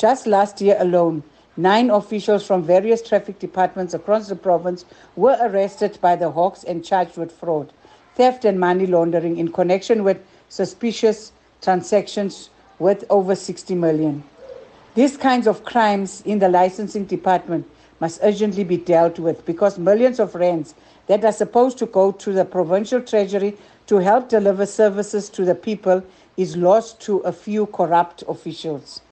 Just 0.00 0.26
last 0.26 0.62
year 0.62 0.76
alone, 0.78 1.22
nine 1.58 1.90
officials 1.90 2.46
from 2.46 2.62
various 2.62 3.02
traffic 3.02 3.38
departments 3.38 3.92
across 3.92 4.28
the 4.28 4.34
province 4.34 4.86
were 5.14 5.36
arrested 5.42 5.98
by 6.00 6.16
the 6.16 6.30
Hawks 6.30 6.64
and 6.64 6.82
charged 6.82 7.18
with 7.18 7.30
fraud, 7.30 7.70
theft, 8.14 8.46
and 8.46 8.58
money 8.58 8.86
laundering 8.86 9.36
in 9.36 9.52
connection 9.52 10.02
with 10.02 10.24
suspicious 10.48 11.32
transactions 11.60 12.48
worth 12.78 13.04
over 13.10 13.34
60 13.34 13.74
million. 13.74 14.24
These 14.94 15.18
kinds 15.18 15.46
of 15.46 15.66
crimes 15.66 16.22
in 16.22 16.38
the 16.38 16.48
licensing 16.48 17.04
department 17.04 17.70
must 18.00 18.20
urgently 18.22 18.64
be 18.64 18.78
dealt 18.78 19.18
with 19.18 19.44
because 19.44 19.78
millions 19.78 20.18
of 20.18 20.34
rands 20.34 20.74
that 21.08 21.26
are 21.26 21.30
supposed 21.30 21.76
to 21.76 21.84
go 21.84 22.10
to 22.10 22.32
the 22.32 22.46
provincial 22.46 23.02
treasury 23.02 23.54
to 23.86 23.98
help 23.98 24.30
deliver 24.30 24.64
services 24.64 25.28
to 25.28 25.44
the 25.44 25.54
people 25.54 26.02
is 26.38 26.56
lost 26.56 27.00
to 27.00 27.18
a 27.18 27.32
few 27.32 27.66
corrupt 27.66 28.24
officials. 28.26 29.02